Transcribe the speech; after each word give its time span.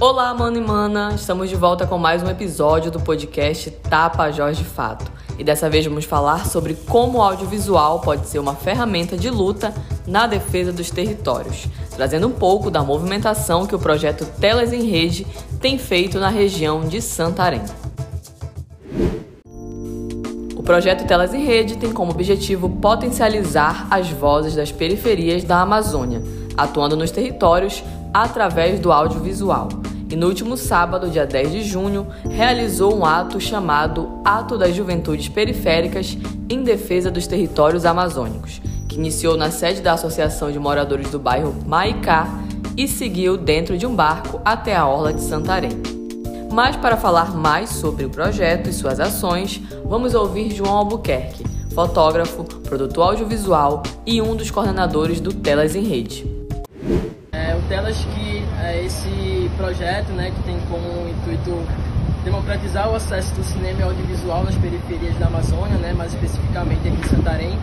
Olá, 0.00 0.32
mano 0.32 0.56
e 0.56 0.60
mana! 0.60 1.12
Estamos 1.12 1.50
de 1.50 1.56
volta 1.56 1.84
com 1.84 1.98
mais 1.98 2.22
um 2.22 2.28
episódio 2.28 2.88
do 2.88 3.00
podcast 3.00 3.68
Tapajós 3.68 4.56
de 4.56 4.62
Fato. 4.62 5.10
E 5.36 5.42
dessa 5.42 5.68
vez 5.68 5.84
vamos 5.84 6.04
falar 6.04 6.46
sobre 6.46 6.74
como 6.74 7.18
o 7.18 7.20
audiovisual 7.22 7.98
pode 7.98 8.28
ser 8.28 8.38
uma 8.38 8.54
ferramenta 8.54 9.16
de 9.16 9.28
luta 9.28 9.74
na 10.06 10.28
defesa 10.28 10.72
dos 10.72 10.88
territórios, 10.88 11.66
trazendo 11.96 12.28
um 12.28 12.30
pouco 12.30 12.70
da 12.70 12.80
movimentação 12.80 13.66
que 13.66 13.74
o 13.74 13.78
projeto 13.78 14.24
Telas 14.38 14.72
em 14.72 14.88
Rede 14.88 15.26
tem 15.60 15.76
feito 15.78 16.20
na 16.20 16.28
região 16.28 16.82
de 16.82 17.02
Santarém. 17.02 17.62
O 20.54 20.62
projeto 20.62 21.08
Telas 21.08 21.34
em 21.34 21.44
Rede 21.44 21.76
tem 21.76 21.92
como 21.92 22.12
objetivo 22.12 22.70
potencializar 22.70 23.88
as 23.90 24.08
vozes 24.10 24.54
das 24.54 24.70
periferias 24.70 25.42
da 25.42 25.60
Amazônia, 25.60 26.22
atuando 26.56 26.96
nos 26.96 27.10
territórios 27.10 27.82
através 28.12 28.80
do 28.80 28.92
audiovisual 28.92 29.68
e 30.10 30.16
no 30.16 30.26
último 30.26 30.56
sábado, 30.56 31.10
dia 31.10 31.26
10 31.26 31.52
de 31.52 31.62
junho, 31.62 32.06
realizou 32.30 32.96
um 32.96 33.04
ato 33.04 33.38
chamado 33.38 34.08
Ato 34.24 34.56
das 34.56 34.74
Juventudes 34.74 35.28
Periféricas 35.28 36.16
em 36.48 36.62
Defesa 36.62 37.10
dos 37.10 37.26
Territórios 37.26 37.84
Amazônicos, 37.84 38.62
que 38.88 38.96
iniciou 38.96 39.36
na 39.36 39.50
sede 39.50 39.82
da 39.82 39.92
Associação 39.92 40.50
de 40.50 40.58
Moradores 40.58 41.10
do 41.10 41.18
bairro 41.18 41.54
Maicá 41.66 42.26
e 42.74 42.88
seguiu 42.88 43.36
dentro 43.36 43.76
de 43.76 43.86
um 43.86 43.94
barco 43.94 44.40
até 44.42 44.74
a 44.74 44.86
Orla 44.86 45.12
de 45.12 45.20
Santarém. 45.20 45.72
Mas 46.50 46.74
para 46.74 46.96
falar 46.96 47.36
mais 47.36 47.68
sobre 47.68 48.06
o 48.06 48.10
projeto 48.10 48.70
e 48.70 48.72
suas 48.72 48.98
ações, 48.98 49.60
vamos 49.84 50.14
ouvir 50.14 50.50
João 50.50 50.74
Albuquerque, 50.74 51.44
fotógrafo, 51.74 52.44
produtor 52.44 53.10
audiovisual 53.10 53.82
e 54.06 54.22
um 54.22 54.34
dos 54.34 54.50
coordenadores 54.50 55.20
do 55.20 55.34
Telas 55.34 55.76
em 55.76 55.82
Rede. 55.82 56.37
Telas 57.68 57.98
que 58.14 58.42
é 58.62 58.82
esse 58.84 59.50
projeto, 59.58 60.08
né, 60.12 60.32
que 60.34 60.42
tem 60.42 60.58
como 60.70 61.08
intuito 61.08 61.62
democratizar 62.24 62.90
o 62.90 62.96
acesso 62.96 63.34
do 63.34 63.44
cinema 63.44 63.80
e 63.80 63.82
audiovisual 63.82 64.42
nas 64.42 64.54
periferias 64.54 65.14
da 65.18 65.26
Amazônia, 65.26 65.76
né, 65.76 65.92
mais 65.92 66.14
especificamente 66.14 66.88
aqui 66.88 66.98
em 66.98 67.08
Santarém. 67.08 67.58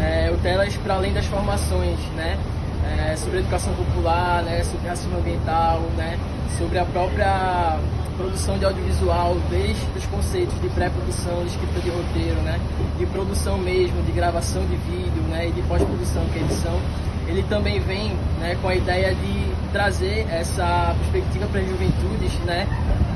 É, 0.00 0.30
o 0.32 0.38
Telas, 0.38 0.74
para 0.78 0.94
além 0.94 1.12
das 1.12 1.26
formações, 1.26 1.98
né, 2.16 2.38
é, 2.84 3.16
sobre 3.16 3.38
educação 3.38 3.72
popular, 3.74 4.42
né, 4.42 4.62
sobre 4.64 4.88
racismo 4.88 5.16
ambiental, 5.16 5.80
né, 5.96 6.18
sobre 6.58 6.78
a 6.78 6.84
própria 6.84 7.78
produção 8.16 8.58
de 8.58 8.64
audiovisual, 8.64 9.36
desde 9.50 9.86
os 9.96 10.06
conceitos 10.06 10.60
de 10.60 10.68
pré-produção, 10.68 11.42
de 11.42 11.48
escrita 11.48 11.80
de 11.80 11.90
roteiro, 11.90 12.40
né, 12.42 12.60
de 12.98 13.06
produção 13.06 13.58
mesmo, 13.58 14.02
de 14.02 14.12
gravação 14.12 14.62
de 14.62 14.76
vídeo, 14.76 15.22
né, 15.30 15.48
e 15.48 15.52
de 15.52 15.62
pós-produção, 15.62 16.24
que 16.32 16.38
é 16.38 16.42
edição, 16.42 16.78
ele 17.26 17.42
também 17.44 17.80
vem 17.80 18.16
né, 18.38 18.56
com 18.60 18.68
a 18.68 18.74
ideia 18.74 19.14
de 19.14 19.54
trazer 19.72 20.26
essa 20.30 20.94
perspectiva 20.98 21.46
para 21.46 21.60
as 21.60 21.68
juventudes 21.68 22.32
né, 22.40 22.66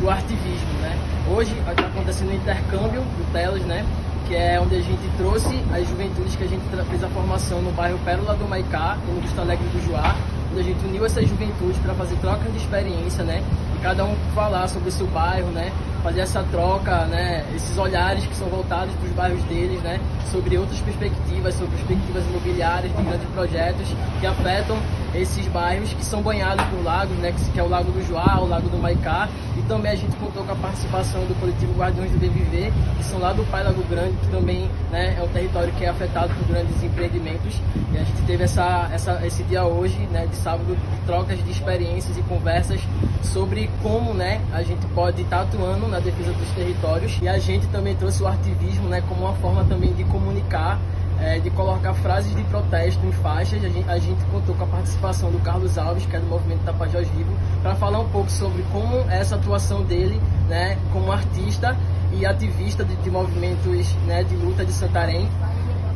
do 0.00 0.08
artivismo. 0.08 0.72
Né. 0.80 0.98
Hoje 1.30 1.55
está 1.70 1.86
acontecendo 1.86 2.30
um 2.30 2.34
intercâmbio 2.34 3.03
do 3.03 3.32
Telas, 3.32 3.62
né, 3.62 3.84
que 4.29 4.37
é 4.37 4.61
onde 4.61 4.77
a 4.77 4.81
gente 4.81 5.17
trouxe 5.17 5.65
as 5.73 5.89
juventudes 5.89 6.37
que 6.37 6.45
a 6.45 6.47
gente 6.47 6.62
fez 6.91 7.03
a 7.03 7.09
formação 7.09 7.62
no 7.62 7.73
bairro 7.73 7.98
Pérola 8.05 8.34
do 8.34 8.47
Maicá 8.47 8.98
e 9.09 9.11
no 9.11 9.23
Vista 9.23 9.41
Alegre 9.41 9.67
do 9.69 9.83
Juá, 9.87 10.15
onde 10.53 10.61
a 10.61 10.62
gente 10.62 10.84
uniu 10.84 11.07
essas 11.07 11.27
juventudes 11.27 11.79
para 11.79 11.95
fazer 11.95 12.15
troca 12.17 12.45
de 12.51 12.59
experiência, 12.59 13.25
né, 13.25 13.43
cada 13.83 14.05
um 14.05 14.15
falar 14.34 14.69
sobre 14.69 14.89
o 14.89 14.93
seu 14.93 15.07
bairro, 15.07 15.48
né, 15.51 15.73
fazer 16.03 16.21
essa 16.21 16.43
troca, 16.51 17.05
né, 17.07 17.45
esses 17.55 17.77
olhares 17.77 18.25
que 18.25 18.34
são 18.34 18.48
voltados 18.48 18.95
para 18.95 19.07
os 19.07 19.12
bairros 19.12 19.43
deles, 19.45 19.81
né, 19.83 20.01
sobre 20.31 20.57
outras 20.57 20.81
perspectivas, 20.81 21.55
sobre 21.55 21.77
perspectivas 21.77 22.25
imobiliárias 22.27 22.97
de 22.97 23.03
grandes 23.03 23.29
projetos 23.31 23.89
que 24.21 24.27
afetam 24.27 24.77
esses 25.15 25.47
bairros 25.49 25.93
que 25.93 26.05
são 26.05 26.23
banhados 26.23 26.65
por 26.67 26.83
lagos, 26.84 27.17
né, 27.19 27.33
que 27.53 27.59
é 27.59 27.62
o 27.62 27.69
Lago 27.69 27.91
do 27.91 28.06
Joá, 28.06 28.41
o 28.41 28.49
Lago 28.49 28.69
do 28.69 28.79
Maicá, 28.79 29.29
e 29.56 29.62
também 29.62 29.93
a 29.93 29.97
gente 29.97 30.15
contou 30.17 30.45
com 30.45 30.53
a 30.53 30.56
participação 30.56 31.21
do 31.23 31.39
coletivo 31.41 31.73
Guardiões 31.75 32.11
do 32.11 32.19
BVV, 32.19 32.73
que 32.97 33.05
são 33.05 33.19
lá 33.19 33.33
do 33.33 33.45
Pai 33.51 33.65
Lago 33.65 33.83
Grande, 33.84 34.17
que 34.19 34.29
também 34.29 34.71
né, 34.91 35.17
é 35.19 35.23
um 35.23 35.29
território 35.29 35.73
que 35.73 35.84
é 35.84 35.88
afetado 35.88 36.33
por 36.34 36.47
grandes 36.47 36.83
empreendimentos, 36.83 37.61
e 37.93 37.97
a 37.97 38.05
gente 38.05 38.22
teve 38.22 38.44
essa, 38.44 38.88
essa, 38.93 39.27
esse 39.27 39.43
dia 39.44 39.65
hoje, 39.65 39.99
né, 40.12 40.27
de 40.27 40.37
sábado, 40.37 40.77
de 40.77 41.06
trocas 41.06 41.43
de 41.43 41.50
experiências 41.50 42.17
e 42.17 42.22
conversas 42.22 42.81
sobre 43.22 43.68
como 43.83 44.12
né, 44.15 44.41
a 44.53 44.62
gente 44.62 44.87
pode 44.89 45.23
estar 45.23 45.43
atuando 45.43 45.89
na 45.89 45.99
defesa 45.99 46.33
dos 46.33 46.51
territórios, 46.51 47.19
e 47.23 47.29
a 47.29 47.39
gente 47.39 47.67
também 47.69 47.95
trouxe 47.97 48.23
o 48.23 48.27
ativismo 48.27 48.89
né, 48.89 49.03
como 49.09 49.23
uma 49.23 49.34
forma 49.34 49.65
também 49.65 49.93
de 49.93 50.05
comunicar 50.05 50.79
é, 51.21 51.39
de 51.39 51.51
colocar 51.51 51.95
frases 51.95 52.34
de 52.34 52.43
protesto 52.45 53.05
em 53.05 53.12
faixas. 53.12 53.65
A 53.65 53.69
gente, 53.69 53.89
a 53.89 53.99
gente, 53.99 54.25
contou 54.27 54.55
com 54.55 54.65
a 54.65 54.67
participação 54.67 55.31
do 55.31 55.39
Carlos 55.41 55.77
Alves, 55.77 56.06
que 56.06 56.17
é 56.17 56.21
do 56.21 56.27
movimento 56.27 56.65
Tapajós 56.65 57.09
Vivo, 57.09 57.33
para 57.62 57.75
falar 57.75 57.99
um 57.99 58.09
pouco 58.09 58.31
sobre 58.31 58.62
como 58.73 58.97
é 59.11 59.21
essa 59.21 59.37
atuação 59.37 59.83
dele, 59.83 60.21
né, 60.49 60.79
como 60.93 61.11
artista 61.11 61.77
e 62.12 62.25
ativista 62.25 62.85
de, 62.85 62.97
de 62.97 63.11
movimentos 63.11 63.95
né, 64.06 64.23
de 64.25 64.37
luta 64.37 64.65
de 64.65 64.73
Santarém. 64.73 65.29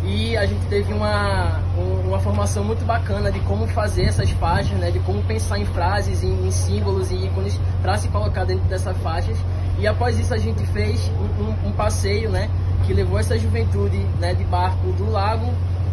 E 0.04 0.36
a 0.36 0.44
gente 0.44 0.66
teve 0.66 0.92
uma, 0.92 1.60
uma 2.04 2.18
formação 2.20 2.64
muito 2.64 2.84
bacana 2.84 3.30
de 3.30 3.40
como 3.40 3.66
fazer 3.68 4.04
essas 4.04 4.30
faixas, 4.30 4.78
né, 4.78 4.90
de 4.90 4.98
como 5.00 5.22
pensar 5.22 5.58
em 5.58 5.64
frases, 5.64 6.22
em, 6.22 6.46
em 6.46 6.50
símbolos 6.50 7.10
e 7.10 7.14
ícones 7.14 7.58
para 7.80 7.96
se 7.96 8.08
colocar 8.08 8.44
dentro 8.44 8.64
dessas 8.64 8.96
faixas. 8.98 9.36
E 9.78 9.86
após 9.86 10.18
isso 10.18 10.34
a 10.34 10.38
gente 10.38 10.64
fez 10.66 11.10
um, 11.10 11.42
um, 11.42 11.68
um 11.68 11.72
passeio, 11.72 12.30
né, 12.30 12.50
que 12.86 12.92
levou 12.92 13.18
essa 13.18 13.38
juventude 13.38 13.98
né, 14.20 14.34
de 14.34 14.44
barco 14.44 14.92
do 14.92 15.10
lago 15.10 15.52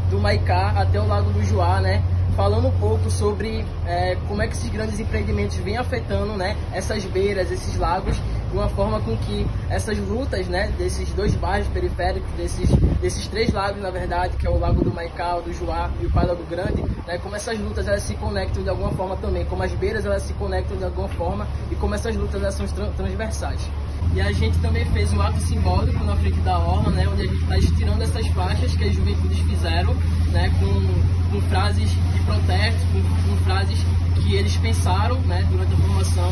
do 0.10 0.20
Maicá 0.20 0.74
até 0.76 1.00
o 1.00 1.08
lago 1.08 1.32
do 1.32 1.44
Juá, 1.44 1.80
né? 1.80 2.04
Falando 2.36 2.68
um 2.68 2.80
pouco 2.80 3.10
sobre 3.10 3.66
é, 3.86 4.18
como 4.28 4.42
é 4.42 4.48
que 4.48 4.54
esses 4.54 4.70
grandes 4.70 5.00
empreendimentos 5.00 5.58
vêm 5.58 5.78
afetando 5.78 6.34
né, 6.34 6.56
essas 6.74 7.04
beiras, 7.06 7.52
esses 7.52 7.78
lagos, 7.78 8.18
de 8.50 8.58
uma 8.58 8.70
forma 8.70 9.00
com 9.02 9.16
que 9.18 9.46
essas 9.70 9.98
lutas 9.98 10.48
né, 10.48 10.72
desses 10.78 11.12
dois 11.14 11.36
bairros 11.36 11.68
periféricos, 11.70 12.30
desses, 12.38 12.70
desses 13.02 13.28
três 13.28 13.54
lagos, 13.54 13.82
na 13.82 13.92
verdade, 13.92 14.36
que 14.38 14.48
é 14.48 14.50
o 14.50 14.58
Lago 14.58 14.84
do 14.84 14.94
Maicá, 14.94 15.36
o 15.36 15.42
do 15.42 15.54
Juá 15.54 15.90
e 16.02 16.06
o 16.06 16.12
Pai 16.12 16.26
Lago 16.26 16.44
Grande, 16.50 16.84
né, 17.06 17.18
como 17.20 17.36
essas 17.36 17.60
lutas 17.60 17.88
elas 17.88 18.04
se 18.04 18.16
conectam 18.16 18.64
de 18.64 18.70
alguma 18.70 18.92
forma 18.92 19.16
também, 19.18 19.46
como 19.46 19.64
as 19.64 19.72
beiras 19.74 20.06
elas 20.06 20.24
se 20.24 20.34
conectam 20.34 20.78
de 20.78 20.84
alguma 20.84 21.08
forma 21.10 21.48
e 21.72 21.76
como 21.76 21.96
essas 21.96 22.16
lutas 22.16 22.42
elas 22.42 22.56
são 22.56 22.66
transversais. 22.94 23.70
E 24.14 24.22
a 24.22 24.32
gente 24.32 24.58
também 24.60 24.84
fez 24.86 25.14
um 25.14 25.22
ato 25.22 25.40
simbólico 25.42 26.04
na 26.04 26.16
frente 26.16 26.40
da 26.40 26.58
Orla, 26.58 26.92
né, 26.92 27.08
onde 27.08 27.22
a 27.22 27.26
gente 27.26 27.42
está 27.44 27.58
estirando 27.58 28.02
essas 28.02 28.28
faixas 28.30 28.76
que 28.76 28.84
as 28.84 28.96
juventudes 28.96 29.40
fizeram, 29.40 29.94
né, 30.32 30.52
com, 30.60 31.32
com 31.32 31.42
frases 31.50 31.90
de 31.90 32.20
protesto, 32.26 32.82
com, 32.92 33.02
com, 33.02 33.38
frases 33.44 33.80
que 34.16 34.36
eles 34.36 34.56
pensaram 34.58 35.20
né, 35.22 35.46
durante 35.50 35.74
a 35.74 35.78
formação 35.78 36.32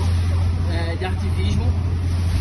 é, 0.71 0.95
de 0.95 1.05
ativismo. 1.05 1.65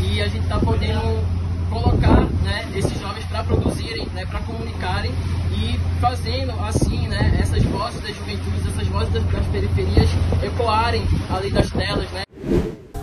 E 0.02 0.20
a 0.20 0.28
gente 0.28 0.42
está 0.42 0.58
podendo 0.58 1.24
colocar 1.70 2.20
né, 2.42 2.64
esses 2.74 2.98
jovens 3.00 3.24
para 3.26 3.44
produzirem, 3.44 4.06
né, 4.14 4.24
para 4.26 4.40
comunicarem 4.40 5.12
e 5.52 5.78
fazendo 6.00 6.52
assim 6.64 7.08
né, 7.08 7.38
essas 7.40 7.62
vozes 7.64 8.00
das 8.00 8.16
juventudes, 8.16 8.66
essas 8.66 8.88
vozes 8.88 9.12
das, 9.12 9.24
das 9.24 9.46
periferias 9.46 10.08
ecoarem 10.42 11.02
além 11.30 11.50
das 11.50 11.70
telas. 11.70 12.10
Né. 12.12 12.22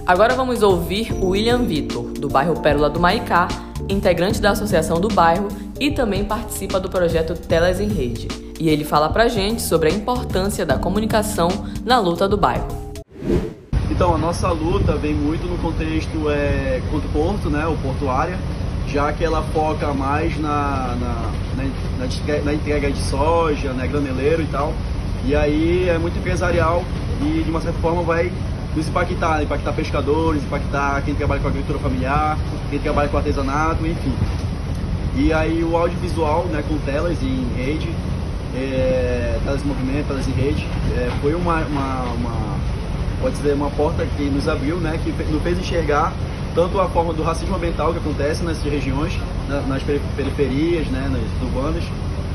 Agora 0.06 0.36
vamos 0.36 0.62
ouvir 0.62 1.14
o 1.14 1.30
William 1.30 1.64
Vitor, 1.64 2.12
do 2.12 2.28
bairro 2.28 2.60
Pérola 2.60 2.90
do 2.90 3.00
Maicá, 3.00 3.48
integrante 3.88 4.42
da 4.42 4.52
associação 4.52 5.00
do 5.00 5.08
bairro 5.08 5.48
e 5.80 5.92
também 5.92 6.26
participa 6.26 6.80
do 6.80 6.90
projeto 6.90 7.34
Telas 7.36 7.80
em 7.80 7.88
Rede. 7.88 8.28
E 8.60 8.70
ele 8.70 8.84
fala 8.84 9.10
pra 9.10 9.28
gente 9.28 9.62
sobre 9.62 9.90
a 9.90 9.94
importância 9.94 10.66
da 10.66 10.78
comunicação 10.78 11.50
na 11.86 12.00
luta 12.00 12.28
do 12.28 12.38
bairro. 12.38 12.83
Então, 13.94 14.16
a 14.16 14.18
nossa 14.18 14.50
luta 14.50 14.96
vem 14.96 15.14
muito 15.14 15.48
no 15.48 15.56
contexto 15.60 16.28
é, 16.28 16.82
contra 16.90 17.08
o 17.08 17.12
porto, 17.12 17.48
né, 17.48 17.68
o 17.68 17.78
portuária, 17.78 18.40
já 18.88 19.14
que 19.14 19.24
ela 19.24 19.44
foca 19.54 19.94
mais 19.94 20.36
na, 20.40 20.98
na, 21.00 21.32
na, 21.56 22.44
na 22.44 22.54
entrega 22.56 22.92
de 22.92 23.00
soja, 23.00 23.72
né, 23.72 23.86
graneleiro 23.86 24.42
e 24.42 24.48
tal. 24.48 24.74
E 25.24 25.36
aí 25.36 25.88
é 25.88 26.00
muito 26.00 26.18
empresarial 26.18 26.84
e 27.22 27.44
de 27.44 27.52
uma 27.52 27.62
certa 27.62 27.78
forma 27.82 28.02
vai 28.02 28.32
nos 28.76 28.88
impactar, 28.88 29.44
impactar 29.44 29.74
pescadores, 29.74 30.42
impactar 30.42 31.04
quem 31.04 31.14
trabalha 31.14 31.40
com 31.40 31.50
agricultura 31.50 31.78
familiar, 31.78 32.40
quem 32.72 32.80
trabalha 32.80 33.10
com 33.10 33.18
artesanato, 33.18 33.86
enfim. 33.86 34.14
E 35.16 35.32
aí 35.32 35.64
o 35.64 35.78
audiovisual, 35.78 36.46
né, 36.46 36.64
com 36.68 36.80
telas 36.80 37.22
em 37.22 37.48
rede, 37.56 37.92
é, 38.56 39.38
telas 39.46 39.64
em 39.64 39.68
movimento, 39.68 40.08
telas 40.08 40.28
em 40.28 40.32
rede, 40.32 40.68
é, 40.98 41.12
foi 41.22 41.36
uma, 41.36 41.60
uma, 41.62 42.02
uma, 42.14 42.53
pode 43.24 43.38
dizer, 43.38 43.54
uma 43.54 43.70
porta 43.70 44.06
que 44.18 44.24
nos 44.24 44.50
abriu, 44.50 44.76
né, 44.76 45.00
que 45.02 45.12
nos 45.32 45.42
fez 45.42 45.58
enxergar 45.58 46.12
tanto 46.54 46.80
a 46.80 46.88
forma 46.90 47.14
do 47.14 47.24
racismo 47.24 47.56
ambiental 47.56 47.94
que 47.94 47.98
acontece 47.98 48.44
nessas 48.44 48.64
regiões, 48.64 49.18
nas 49.68 49.82
periferias, 49.82 50.86
né, 50.88 51.10
nas 51.10 51.42
urbanas, 51.42 51.84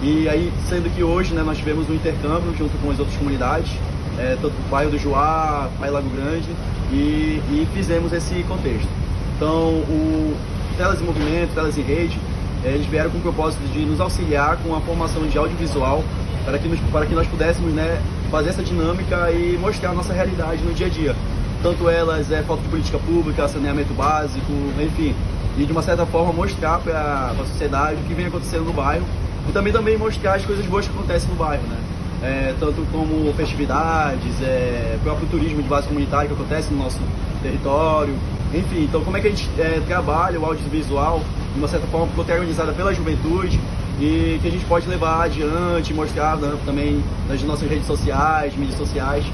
e 0.02 0.29
aí, 0.29 0.52
sendo 0.69 0.93
que 0.94 1.02
hoje 1.02 1.35
né, 1.35 1.43
nós 1.43 1.58
tivemos 1.58 1.88
um 1.90 1.94
intercâmbio 1.94 2.55
junto 2.56 2.76
com 2.79 2.90
as 2.90 2.99
outras 2.99 3.17
comunidades, 3.17 3.70
é, 4.19 4.37
tanto 4.40 4.55
o 4.55 4.70
bairro 4.70 4.90
do 4.90 4.99
Juá, 4.99 5.69
Pai 5.79 5.90
Lago 5.90 6.08
Grande, 6.11 6.49
e, 6.90 7.43
e, 7.50 7.69
fizemos 7.75 8.12
esse 8.12 8.43
contexto. 8.44 8.88
Então, 9.37 9.69
o 9.88 10.37
Telas 10.76 11.00
em 11.00 11.05
Movimento, 11.05 11.55
Telas 11.55 11.76
em 11.76 11.82
Rede, 11.82 12.19
é, 12.64 12.70
eles 12.70 12.87
vieram 12.87 13.11
com 13.11 13.19
o 13.19 13.23
propósito 13.23 13.61
de 13.73 13.81
nos 13.81 14.00
auxiliar 14.00 14.56
com 14.58 14.75
a 14.75 14.81
formação 14.81 15.23
de 15.26 15.37
audiovisual 15.37 16.02
para 16.44 16.58
que, 16.58 16.69
nos, 16.69 16.81
para 16.90 17.06
que 17.06 17.14
nós 17.14 17.26
pudéssemos 17.26 17.73
né, 17.75 18.00
fazer 18.30 18.50
essa 18.50 18.62
dinâmica 18.62 19.30
e 19.30 19.58
mostrar 19.58 19.90
a 19.90 19.94
nossa 19.94 20.12
realidade 20.12 20.62
no 20.62 20.72
dia 20.72 20.86
a 20.86 20.90
dia. 20.90 21.16
tanto 21.62 21.88
elas 21.88 22.30
é 22.30 22.40
falta 22.42 22.62
de 22.62 22.69
política 22.69 22.98
pública, 22.98 23.48
saneamento 23.48 23.92
básico, 23.92 24.52
enfim, 24.80 25.12
e 25.56 25.64
de 25.64 25.72
uma 25.72 25.82
certa 25.82 26.06
forma 26.06 26.32
mostrar 26.32 26.78
para 26.78 27.32
a 27.32 27.44
sociedade 27.44 27.96
o 28.00 28.04
que 28.04 28.14
vem 28.14 28.26
acontecendo 28.26 28.64
no 28.64 28.72
bairro 28.72 29.04
e 29.48 29.52
também 29.52 29.72
também 29.72 29.98
mostrar 29.98 30.34
as 30.34 30.44
coisas 30.44 30.64
boas 30.66 30.86
que 30.86 30.96
acontecem 30.96 31.28
no 31.28 31.34
bairro, 31.34 31.64
né? 31.64 31.78
É, 32.22 32.54
tanto 32.60 32.84
como 32.92 33.32
festividades, 33.34 34.40
é, 34.42 34.98
próprio 35.02 35.26
turismo 35.28 35.62
de 35.62 35.69
base 35.69 35.88
comunitária 35.88 36.28
que 36.28 36.34
acontece 36.34 36.72
no 36.72 36.82
nosso 36.82 36.98
território, 37.42 38.14
enfim, 38.52 38.84
então 38.84 39.02
como 39.04 39.16
é 39.16 39.20
que 39.20 39.28
a 39.28 39.30
gente 39.30 39.48
é, 39.58 39.80
trabalha 39.86 40.38
o 40.38 40.44
audiovisual 40.44 41.22
de 41.52 41.58
uma 41.58 41.69
certa 41.69 41.86
forma 41.86 42.06
protagonizada 42.08 42.72
pela 42.72 42.92
juventude 42.92 43.60
e 44.00 44.39
que 44.41 44.49
a 44.49 44.50
gente 44.50 44.65
pode 44.67 44.89
levar 44.89 45.25
adiante, 45.25 45.93
mostrar 45.93 46.37
né, 46.37 46.56
também 46.65 47.03
nas 47.29 47.43
nossas 47.43 47.69
redes 47.69 47.87
sociais, 47.87 48.55
mídias 48.56 48.79
sociais. 48.79 49.25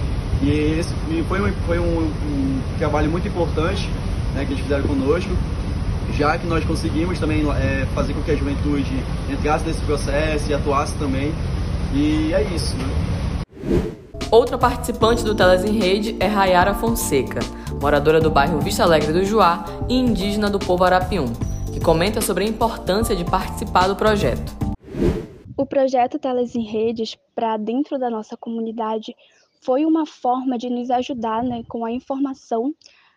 E, 0.42 0.78
esse, 0.78 0.94
foi, 1.28 1.40
um, 1.40 1.52
foi 1.66 1.78
um, 1.78 1.98
um, 2.00 2.60
trabalho 2.78 3.10
muito 3.10 3.28
importante 3.28 3.88
né, 4.34 4.44
que 4.44 4.52
eles 4.52 4.62
fizeram 4.62 4.84
conosco, 4.84 5.30
já 6.16 6.38
que 6.38 6.46
nós 6.46 6.64
conseguimos 6.64 7.18
também 7.18 7.46
é, 7.50 7.86
fazer 7.94 8.14
com 8.14 8.22
que 8.22 8.30
a 8.30 8.36
juventude 8.36 9.02
entrasse 9.30 9.64
nesse 9.66 9.80
processo 9.82 10.50
e 10.50 10.54
atuasse 10.54 10.94
também. 10.94 11.32
E 11.92 12.32
é 12.32 12.42
isso. 12.42 12.74
Né? 12.76 13.90
Outra 14.30 14.56
participante 14.56 15.22
do 15.22 15.34
Telas 15.34 15.64
em 15.64 15.78
Rede 15.78 16.16
é 16.18 16.26
Rayara 16.26 16.74
Fonseca, 16.74 17.40
moradora 17.80 18.20
do 18.20 18.30
bairro 18.30 18.60
Vista 18.60 18.82
Alegre 18.82 19.12
do 19.12 19.24
Juá 19.24 19.64
e 19.88 19.96
indígena 19.96 20.50
do 20.50 20.58
povo 20.58 20.82
Arapium 20.84 21.32
que 21.74 21.80
comenta 21.80 22.20
sobre 22.20 22.44
a 22.44 22.46
importância 22.46 23.16
de 23.16 23.24
participar 23.24 23.88
do 23.88 23.96
projeto. 23.96 24.52
O 25.56 25.66
projeto 25.66 26.20
Telas 26.20 26.54
em 26.54 26.62
Redes 26.62 27.18
para 27.34 27.56
dentro 27.56 27.98
da 27.98 28.08
nossa 28.08 28.36
comunidade 28.36 29.12
foi 29.60 29.84
uma 29.84 30.06
forma 30.06 30.56
de 30.56 30.70
nos 30.70 30.88
ajudar 30.88 31.42
né, 31.42 31.64
com 31.68 31.84
a 31.84 31.90
informação 31.90 32.72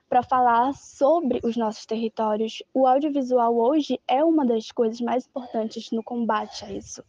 para 0.09 0.23
falar 0.23 0.73
sobre 0.73 1.39
os 1.43 1.55
nossos 1.55 1.85
territórios. 1.85 2.63
O 2.73 2.87
audiovisual 2.87 3.55
hoje 3.55 3.99
é 4.07 4.23
uma 4.23 4.43
das 4.43 4.71
coisas 4.71 4.99
mais 5.01 5.27
importantes 5.27 5.91
no 5.91 6.01
combate 6.01 6.65
a 6.65 6.71
isso. 6.71 7.03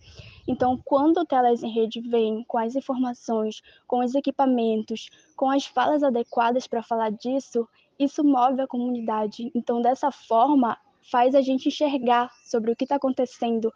Então, 0.47 0.79
quando 0.85 1.19
o 1.19 1.25
Telas 1.25 1.63
em 1.63 1.71
Rede 1.71 2.03
vem 2.03 2.45
com 2.47 2.59
as 2.59 2.77
informações, 2.77 3.63
com 3.87 4.01
os 4.01 4.15
equipamentos, 4.15 5.09
com 5.35 5.51
as 5.51 5.65
falas 5.65 6.03
adequadas 6.03 6.67
para 6.67 6.83
falar 6.83 7.11
disso, 7.11 7.67
isso 7.99 8.23
move 8.23 8.61
a 8.61 8.67
comunidade. 8.67 9.51
Então, 9.55 9.81
dessa 9.81 10.11
forma, 10.11 10.77
faz 11.11 11.35
a 11.35 11.41
gente 11.41 11.69
enxergar 11.69 12.31
sobre 12.45 12.73
o 12.73 12.77
que 12.77 12.85
está 12.85 12.97
acontecendo. 12.97 13.73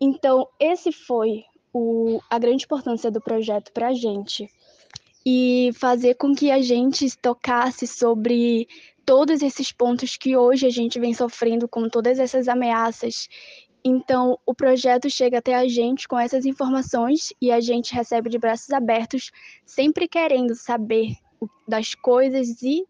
Então, 0.00 0.48
esse 0.58 0.92
foi 0.92 1.44
o, 1.72 2.20
a 2.28 2.38
grande 2.38 2.64
importância 2.64 3.10
do 3.10 3.20
projeto 3.20 3.72
para 3.72 3.88
a 3.88 3.94
gente. 3.94 4.48
E 5.24 5.70
fazer 5.74 6.14
com 6.14 6.34
que 6.34 6.50
a 6.50 6.60
gente 6.60 7.16
tocasse 7.18 7.86
sobre 7.86 8.66
todos 9.04 9.42
esses 9.42 9.70
pontos 9.70 10.16
que 10.16 10.36
hoje 10.36 10.66
a 10.66 10.70
gente 10.70 10.98
vem 10.98 11.14
sofrendo 11.14 11.68
com 11.68 11.88
todas 11.88 12.18
essas 12.18 12.48
ameaças. 12.48 13.28
Então, 13.84 14.38
o 14.46 14.54
projeto 14.54 15.10
chega 15.10 15.38
até 15.38 15.54
a 15.54 15.66
gente 15.68 16.06
com 16.06 16.18
essas 16.18 16.44
informações 16.44 17.32
e 17.40 17.50
a 17.50 17.60
gente 17.60 17.94
recebe 17.94 18.30
de 18.30 18.38
braços 18.38 18.70
abertos, 18.70 19.30
sempre 19.64 20.08
querendo 20.08 20.54
saber 20.54 21.16
das 21.66 21.94
coisas 21.94 22.62
e 22.62 22.86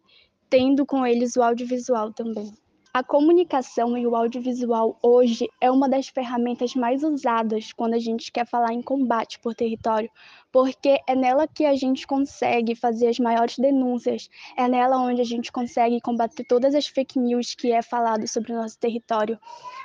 tendo 0.51 0.85
com 0.85 1.07
eles 1.07 1.37
o 1.37 1.43
audiovisual 1.43 2.13
também. 2.13 2.53
A 2.95 3.03
comunicação 3.03 3.97
e 3.97 4.07
o 4.07 4.15
audiovisual 4.15 4.99
hoje 5.03 5.49
é 5.63 5.71
uma 5.71 5.89
das 5.89 6.09
ferramentas 6.09 6.75
mais 6.75 7.03
usadas 7.03 7.73
quando 7.73 7.95
a 7.95 7.99
gente 7.99 8.31
quer 8.31 8.47
falar 8.47 8.75
em 8.75 8.83
combate 8.83 9.39
por 9.39 9.55
território, 9.55 10.11
porque 10.53 11.01
é 11.07 11.17
nela 11.17 11.49
que 11.49 11.65
a 11.65 11.75
gente 11.75 12.07
consegue 12.07 12.75
fazer 12.75 13.07
as 13.07 13.19
maiores 13.19 13.59
denúncias, 13.59 14.29
é 14.59 14.69
nela 14.69 14.99
onde 14.99 15.23
a 15.23 15.25
gente 15.25 15.51
consegue 15.51 16.03
combater 16.03 16.45
todas 16.45 16.75
as 16.75 16.87
fake 16.87 17.19
news 17.19 17.55
que 17.55 17.73
é 17.73 17.81
falado 17.81 18.29
sobre 18.29 18.53
o 18.53 18.57
nosso 18.57 18.79
território. 18.79 19.41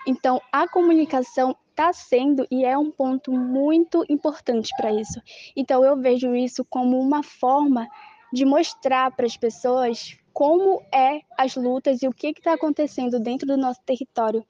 Então, 0.06 0.42
a 0.52 0.68
comunicação 0.68 1.56
está 1.70 1.94
sendo 1.94 2.46
e 2.52 2.66
é 2.66 2.78
um 2.78 2.92
ponto 2.92 3.32
muito 3.32 4.04
importante 4.10 4.70
para 4.76 4.92
isso. 4.92 5.22
Então, 5.56 5.82
eu 5.82 5.96
vejo 5.96 6.36
isso 6.36 6.66
como 6.66 7.00
uma 7.00 7.24
forma 7.24 7.88
de 8.34 8.44
mostrar 8.44 9.12
para 9.12 9.26
as 9.26 9.38
pessoas 9.38 10.18
como 10.38 10.84
é 10.94 11.22
as 11.36 11.56
lutas 11.56 12.04
e 12.04 12.08
o 12.08 12.14
que 12.14 12.28
está 12.28 12.54
acontecendo 12.54 13.20
dentro 13.20 13.48
do 13.48 13.58
nosso 13.58 13.82
território. 13.84 14.46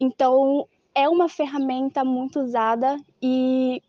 Então, 0.00 0.66
é 0.94 1.06
uma 1.06 1.28
ferramenta 1.28 2.02
muito 2.02 2.40
usada 2.40 2.96
e 3.20 3.82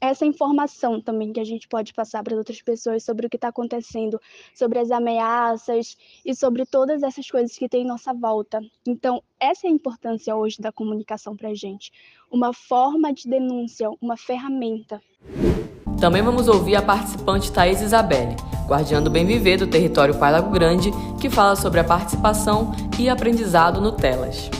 essa 0.00 0.26
informação 0.26 1.00
também 1.00 1.32
que 1.32 1.38
a 1.38 1.44
gente 1.44 1.68
pode 1.68 1.94
passar 1.94 2.24
para 2.24 2.34
outras 2.34 2.60
pessoas 2.60 3.04
sobre 3.04 3.24
o 3.24 3.30
que 3.30 3.36
está 3.36 3.50
acontecendo, 3.50 4.20
sobre 4.52 4.80
as 4.80 4.90
ameaças 4.90 5.96
e 6.26 6.34
sobre 6.34 6.66
todas 6.66 7.04
essas 7.04 7.30
coisas 7.30 7.56
que 7.56 7.68
tem 7.68 7.82
em 7.82 7.86
nossa 7.86 8.12
volta. 8.12 8.60
Então, 8.84 9.22
essa 9.38 9.68
é 9.68 9.70
a 9.70 9.72
importância 9.72 10.34
hoje 10.34 10.56
da 10.60 10.72
comunicação 10.72 11.36
para 11.36 11.50
a 11.50 11.54
gente. 11.54 11.92
Uma 12.28 12.52
forma 12.52 13.14
de 13.14 13.28
denúncia, 13.28 13.88
uma 14.02 14.16
ferramenta. 14.16 15.00
Também 16.00 16.20
vamos 16.20 16.48
ouvir 16.48 16.74
a 16.74 16.82
participante 16.82 17.52
Thaís 17.52 17.80
Isabelle, 17.80 18.34
guardiã 18.68 19.02
do 19.02 19.08
bem 19.08 19.24
viver 19.24 19.56
do 19.56 19.66
território 19.66 20.14
Pai 20.14 20.30
Lago 20.30 20.50
Grande, 20.50 20.90
que 21.18 21.30
fala 21.30 21.56
sobre 21.56 21.80
a 21.80 21.84
participação 21.84 22.76
e 22.98 23.08
aprendizado 23.08 23.80
no 23.80 23.92
Telas. 23.92 24.50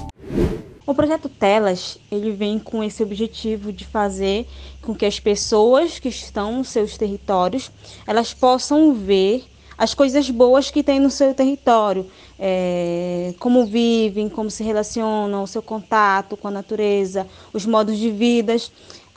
O 0.87 0.95
projeto 0.95 1.29
Telas, 1.29 1.99
ele 2.11 2.31
vem 2.31 2.59
com 2.59 2.83
esse 2.83 3.03
objetivo 3.03 3.71
de 3.71 3.85
fazer 3.85 4.49
com 4.81 4.95
que 4.95 5.05
as 5.05 5.21
pessoas 5.21 5.99
que 5.99 6.09
estão 6.09 6.57
nos 6.57 6.71
seus 6.71 6.97
territórios, 6.97 7.71
elas 8.07 8.33
possam 8.33 8.95
ver 8.95 9.45
as 9.77 9.93
coisas 9.93 10.31
boas 10.31 10.71
que 10.71 10.83
tem 10.83 10.99
no 10.99 11.11
seu 11.11 11.35
território, 11.35 12.07
é, 12.39 13.35
como 13.39 13.67
vivem, 13.67 14.31
como 14.31 14.51
se 14.51 14.65
relacionam, 14.65 15.43
o 15.43 15.47
seu 15.47 15.61
contato 15.61 16.35
com 16.35 16.49
a 16.49 16.51
natureza, 16.51 17.27
os 17.53 17.67
modos 17.67 17.99
de 17.99 18.11
vida, 18.11 18.57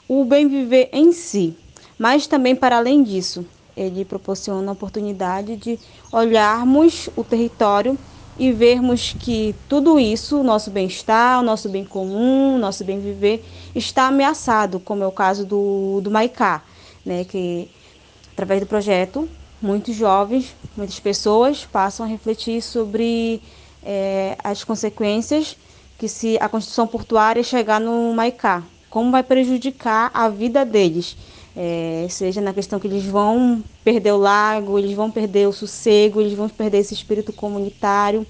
o 0.06 0.22
bem 0.26 0.46
viver 0.46 0.90
em 0.92 1.12
si. 1.12 1.56
Mas 1.98 2.26
também 2.26 2.54
para 2.54 2.76
além 2.76 3.02
disso, 3.02 3.46
ele 3.76 4.04
proporciona 4.04 4.70
a 4.70 4.72
oportunidade 4.72 5.56
de 5.56 5.78
olharmos 6.12 7.08
o 7.16 7.24
território 7.24 7.98
e 8.38 8.50
vermos 8.50 9.14
que 9.18 9.54
tudo 9.68 9.98
isso, 9.98 10.40
o 10.40 10.44
nosso 10.44 10.70
bem-estar, 10.70 11.40
o 11.40 11.42
nosso 11.42 11.68
bem 11.68 11.84
comum, 11.84 12.56
o 12.56 12.58
nosso 12.58 12.84
bem 12.84 12.98
viver, 12.98 13.44
está 13.74 14.06
ameaçado, 14.06 14.80
como 14.80 15.02
é 15.02 15.06
o 15.06 15.12
caso 15.12 15.44
do, 15.44 16.00
do 16.02 16.10
Maicá, 16.10 16.62
né, 17.04 17.24
que 17.24 17.68
através 18.32 18.60
do 18.60 18.66
projeto, 18.66 19.28
muitos 19.60 19.94
jovens, 19.94 20.54
muitas 20.76 20.98
pessoas 20.98 21.64
passam 21.64 22.06
a 22.06 22.08
refletir 22.08 22.62
sobre 22.62 23.42
é, 23.84 24.36
as 24.42 24.64
consequências 24.64 25.56
que 25.98 26.08
se 26.08 26.38
a 26.40 26.48
construção 26.48 26.86
portuária 26.86 27.42
chegar 27.42 27.80
no 27.80 28.12
Maicá, 28.14 28.62
como 28.88 29.10
vai 29.10 29.22
prejudicar 29.22 30.10
a 30.12 30.28
vida 30.28 30.64
deles 30.64 31.16
é, 31.56 32.06
seja 32.08 32.40
na 32.40 32.52
questão 32.52 32.80
que 32.80 32.86
eles 32.86 33.04
vão 33.04 33.62
perder 33.84 34.12
o 34.12 34.16
lago, 34.16 34.78
eles 34.78 34.92
vão 34.92 35.10
perder 35.10 35.48
o 35.48 35.52
sossego, 35.52 36.20
eles 36.20 36.32
vão 36.32 36.48
perder 36.48 36.78
esse 36.78 36.94
espírito 36.94 37.32
comunitário 37.32 38.26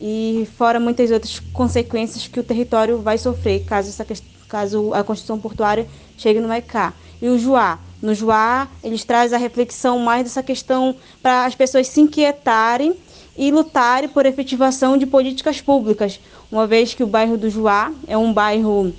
e 0.00 0.46
fora 0.56 0.78
muitas 0.78 1.10
outras 1.10 1.40
consequências 1.52 2.26
que 2.26 2.40
o 2.40 2.44
território 2.44 2.98
vai 2.98 3.18
sofrer 3.18 3.64
caso, 3.64 3.88
essa, 3.88 4.06
caso 4.48 4.92
a 4.94 5.02
construção 5.02 5.38
portuária 5.38 5.86
chegue 6.16 6.40
no 6.40 6.48
Maicá. 6.48 6.92
E 7.20 7.28
o 7.28 7.38
Juá, 7.38 7.78
no 8.02 8.14
Juá, 8.14 8.68
eles 8.84 9.04
trazem 9.04 9.36
a 9.36 9.40
reflexão 9.40 9.98
mais 9.98 10.24
dessa 10.24 10.42
questão 10.42 10.94
para 11.22 11.46
as 11.46 11.54
pessoas 11.54 11.88
se 11.88 12.00
inquietarem 12.00 12.94
e 13.36 13.50
lutarem 13.50 14.08
por 14.08 14.26
efetivação 14.26 14.96
de 14.96 15.06
políticas 15.06 15.60
públicas, 15.60 16.20
uma 16.50 16.66
vez 16.66 16.94
que 16.94 17.02
o 17.02 17.06
bairro 17.06 17.36
do 17.36 17.50
Juá 17.50 17.92
é 18.06 18.16
um 18.16 18.32
bairro 18.32 18.92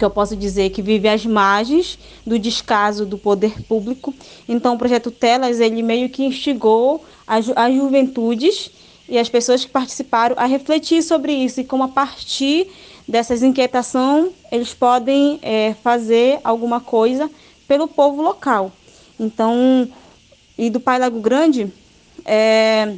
que 0.00 0.04
eu 0.04 0.10
posso 0.10 0.34
dizer 0.34 0.70
que 0.70 0.80
vive 0.80 1.06
às 1.06 1.26
margens 1.26 1.98
do 2.26 2.38
descaso 2.38 3.04
do 3.04 3.18
poder 3.18 3.62
público. 3.64 4.14
Então, 4.48 4.74
o 4.74 4.78
projeto 4.78 5.10
Telas, 5.10 5.60
ele 5.60 5.82
meio 5.82 6.08
que 6.08 6.24
instigou 6.24 7.04
as, 7.26 7.50
as 7.54 7.74
juventudes 7.74 8.70
e 9.06 9.18
as 9.18 9.28
pessoas 9.28 9.62
que 9.62 9.70
participaram 9.70 10.36
a 10.38 10.46
refletir 10.46 11.02
sobre 11.02 11.34
isso 11.34 11.60
e 11.60 11.64
como 11.64 11.82
a 11.82 11.88
partir 11.88 12.66
dessas 13.06 13.42
inquietações 13.42 14.32
eles 14.50 14.72
podem 14.72 15.38
é, 15.42 15.74
fazer 15.82 16.40
alguma 16.42 16.80
coisa 16.80 17.30
pelo 17.68 17.86
povo 17.86 18.22
local. 18.22 18.72
Então, 19.18 19.86
e 20.56 20.70
do 20.70 20.80
Pai 20.80 20.98
Lago 20.98 21.20
Grande, 21.20 21.70
é, 22.24 22.94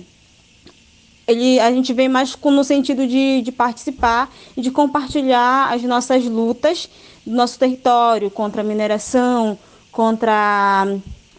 ele, 1.26 1.60
a 1.60 1.70
gente 1.70 1.92
vem 1.92 2.08
mais 2.08 2.34
com, 2.34 2.50
no 2.50 2.64
sentido 2.64 3.06
de, 3.06 3.42
de 3.42 3.52
participar 3.52 4.32
e 4.56 4.60
de 4.60 4.70
compartilhar 4.70 5.72
as 5.72 5.82
nossas 5.82 6.24
lutas 6.24 6.88
do 7.26 7.34
nosso 7.34 7.58
território 7.58 8.30
contra 8.30 8.62
a 8.62 8.64
mineração, 8.64 9.58
contra 9.90 10.86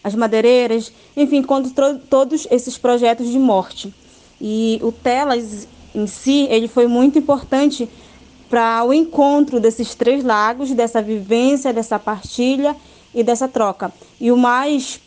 as 0.02 0.14
madeireiras, 0.14 0.92
enfim, 1.16 1.42
contra 1.42 1.94
todos 1.94 2.46
esses 2.50 2.78
projetos 2.78 3.30
de 3.30 3.38
morte. 3.38 3.92
E 4.40 4.78
o 4.82 4.90
Telas 4.90 5.66
em 5.94 6.06
si, 6.06 6.46
ele 6.50 6.66
foi 6.66 6.86
muito 6.86 7.18
importante 7.18 7.88
para 8.50 8.84
o 8.84 8.92
encontro 8.92 9.60
desses 9.60 9.94
três 9.94 10.24
lagos, 10.24 10.72
dessa 10.72 11.00
vivência, 11.00 11.72
dessa 11.72 11.98
partilha 11.98 12.76
e 13.14 13.22
dessa 13.22 13.46
troca. 13.46 13.92
E 14.20 14.32
o 14.32 14.36
mais 14.36 15.00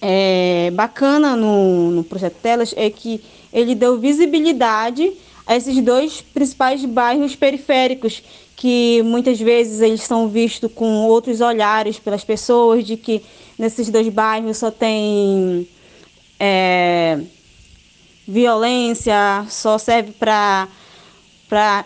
é, 0.00 0.70
bacana 0.72 1.36
no, 1.36 1.90
no 1.90 2.04
projeto 2.04 2.36
Telas 2.42 2.74
é 2.76 2.88
que 2.90 3.22
ele 3.52 3.74
deu 3.74 3.98
visibilidade 3.98 5.12
a 5.46 5.56
esses 5.56 5.82
dois 5.82 6.20
principais 6.20 6.84
bairros 6.84 7.36
periféricos 7.36 8.22
que 8.56 9.02
muitas 9.02 9.40
vezes 9.40 9.80
eles 9.80 10.02
são 10.02 10.28
vistos 10.28 10.70
com 10.74 11.06
outros 11.06 11.40
olhares 11.40 11.98
pelas 11.98 12.22
pessoas 12.22 12.86
de 12.86 12.96
que 12.96 13.22
nesses 13.58 13.88
dois 13.88 14.08
bairros 14.08 14.58
só 14.58 14.70
tem 14.70 15.66
é, 16.38 17.20
violência, 18.26 19.46
só 19.48 19.76
serve 19.78 20.12
para 20.12 20.68
para 21.48 21.84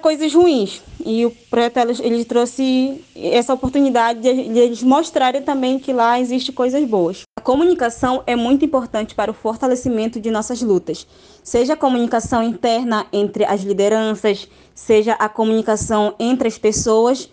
coisas 0.00 0.34
ruins. 0.34 0.82
E 1.04 1.24
o 1.24 1.30
projeto 1.30 2.02
ele 2.02 2.24
trouxe 2.24 3.02
essa 3.14 3.54
oportunidade 3.54 4.20
de 4.20 4.58
eles 4.58 4.82
mostrarem 4.82 5.42
também 5.42 5.78
que 5.78 5.92
lá 5.92 6.20
existe 6.20 6.52
coisas 6.52 6.84
boas. 6.84 7.22
A 7.38 7.42
comunicação 7.42 8.22
é 8.26 8.36
muito 8.36 8.64
importante 8.64 9.14
para 9.14 9.30
o 9.30 9.34
fortalecimento 9.34 10.20
de 10.20 10.30
nossas 10.30 10.60
lutas, 10.60 11.06
seja 11.42 11.72
a 11.72 11.76
comunicação 11.76 12.42
interna 12.42 13.06
entre 13.12 13.44
as 13.44 13.62
lideranças, 13.62 14.48
seja 14.74 15.14
a 15.14 15.28
comunicação 15.28 16.14
entre 16.18 16.48
as 16.48 16.58
pessoas, 16.58 17.30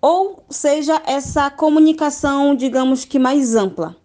ou 0.00 0.42
seja 0.50 1.00
essa 1.06 1.50
comunicação, 1.50 2.54
digamos 2.54 3.04
que 3.04 3.18
mais 3.18 3.54
ampla, 3.54 3.96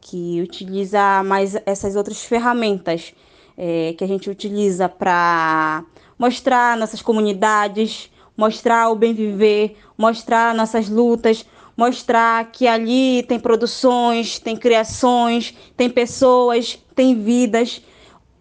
que 0.00 0.40
utiliza 0.42 1.22
mais 1.22 1.56
essas 1.64 1.96
outras 1.96 2.22
ferramentas 2.22 3.14
é, 3.56 3.94
que 3.96 4.04
a 4.04 4.06
gente 4.06 4.30
utiliza 4.30 4.88
para 4.88 5.84
mostrar 6.18 6.76
nossas 6.76 7.00
comunidades, 7.00 8.10
mostrar 8.36 8.90
o 8.90 8.94
bem 8.94 9.14
viver, 9.14 9.76
mostrar 9.96 10.54
nossas 10.54 10.88
lutas, 10.88 11.44
mostrar 11.76 12.50
que 12.50 12.66
ali 12.66 13.22
tem 13.22 13.38
produções, 13.38 14.38
tem 14.38 14.56
criações, 14.56 15.54
tem 15.76 15.88
pessoas, 15.88 16.78
tem 16.94 17.14
vidas. 17.14 17.80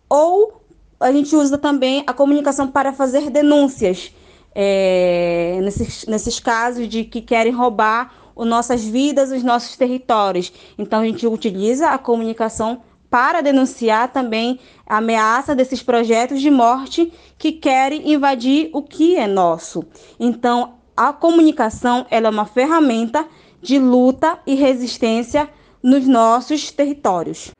Ou 0.10 0.62
a 1.00 1.12
gente 1.12 1.36
usa 1.36 1.58
também 1.58 2.04
a 2.08 2.14
comunicação 2.14 2.68
para 2.68 2.92
fazer 2.92 3.30
denúncias 3.30 4.12
é, 4.56 5.60
nesses, 5.62 6.06
nesses 6.08 6.40
casos 6.40 6.88
de 6.88 7.04
que 7.04 7.22
querem 7.22 7.52
roubar 7.52 8.12
as 8.36 8.48
nossas 8.48 8.84
vidas, 8.84 9.32
os 9.32 9.44
nossos 9.44 9.78
territórios. 9.78 10.52
Então 10.78 11.02
a 11.02 11.06
gente 11.06 11.28
utiliza 11.28 11.90
a 11.90 11.98
comunicação 11.98 12.82
para 13.10 13.42
denunciar 13.42 14.12
também 14.12 14.60
a 14.86 14.98
ameaça 14.98 15.56
desses 15.56 15.82
projetos 15.82 16.42
de 16.42 16.50
morte 16.50 17.12
que 17.38 17.52
querem 17.52 18.12
invadir 18.12 18.70
o 18.74 18.82
que 18.82 19.16
é 19.16 19.28
nosso. 19.28 19.84
Então, 20.20 20.74
a 20.96 21.14
comunicação 21.14 22.06
ela 22.10 22.28
é 22.28 22.30
uma 22.30 22.46
ferramenta 22.46 23.26
de 23.62 23.78
luta 23.78 24.40
e 24.46 24.56
resistência 24.56 25.50
nos 25.82 26.08
nossos 26.08 26.72
territórios. 26.72 27.52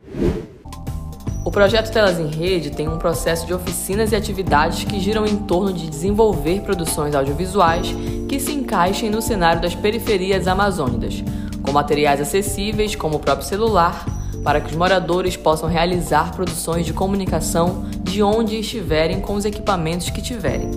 O 1.46 1.52
projeto 1.52 1.92
Telas 1.94 2.20
em 2.20 2.28
Rede 2.28 2.72
tem 2.72 2.90
um 2.90 2.98
processo 2.98 3.46
de 3.48 3.54
oficinas 3.54 4.12
e 4.12 4.18
atividades 4.18 4.84
que 4.84 5.00
giram 5.00 5.26
em 5.26 5.38
torno 5.38 5.72
de 5.72 5.90
desenvolver 5.90 6.62
produções 6.62 7.16
audiovisuais 7.16 7.96
que 8.28 8.38
se 8.38 8.52
encaixem 8.52 9.10
no 9.10 9.22
cenário 9.22 9.62
das 9.62 9.74
periferias 9.74 10.46
amazônicas, 10.46 11.24
com 11.64 11.72
materiais 11.72 12.20
acessíveis 12.20 12.98
como 12.98 13.16
o 13.16 13.20
próprio 13.20 13.48
celular, 13.48 14.06
para 14.44 14.62
que 14.62 14.72
os 14.72 14.76
moradores 14.76 15.36
possam 15.36 15.68
realizar 15.68 16.34
produções 16.34 16.86
de 16.86 16.94
comunicação 16.94 17.86
de 18.04 18.24
onde 18.24 18.58
estiverem 18.58 19.20
com 19.20 19.34
os 19.34 19.46
equipamentos 19.46 20.10
que 20.10 20.22
tiverem. 20.22 20.70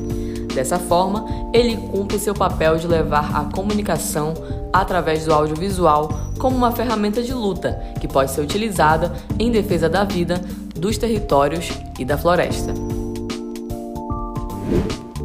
Dessa 0.55 0.79
forma, 0.79 1.27
ele 1.55 1.77
cumpre 1.77 2.19
seu 2.19 2.35
papel 2.35 2.77
de 2.77 2.87
levar 2.87 3.31
a 3.35 3.45
comunicação 3.45 4.35
através 4.73 5.25
do 5.25 5.33
audiovisual 5.33 6.09
como 6.39 6.57
uma 6.57 6.73
ferramenta 6.73 7.23
de 7.23 7.33
luta 7.33 7.81
que 8.01 8.09
pode 8.09 8.31
ser 8.31 8.41
utilizada 8.41 9.13
em 9.39 9.51
defesa 9.51 9.89
da 9.89 10.05
vida, 10.05 10.41
dos 10.75 10.97
territórios 10.99 11.71
e 11.99 12.05
da 12.05 12.17
floresta. 12.17 12.73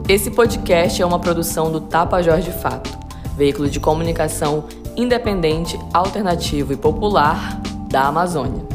Esse 0.07 0.29
podcast 0.29 1.01
é 1.01 1.05
uma 1.05 1.19
produção 1.19 1.71
do 1.71 1.81
Tapajós 1.81 2.45
de 2.45 2.51
Fato, 2.51 2.95
veículo 3.35 3.69
de 3.69 3.79
comunicação 3.79 4.65
independente, 4.95 5.79
alternativo 5.93 6.73
e 6.73 6.77
popular 6.77 7.59
da 7.95 8.07
Amazônia. 8.09 8.74